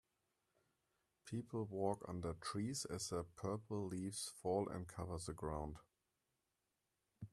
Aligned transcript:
People 1.25 1.65
walk 1.67 2.03
under 2.07 2.33
trees 2.33 2.85
as 2.85 3.09
their 3.09 3.21
purple 3.21 3.85
leaves 3.85 4.29
fall 4.41 4.67
and 4.67 4.87
cover 4.87 5.19
the 5.19 5.31
ground. 5.31 5.77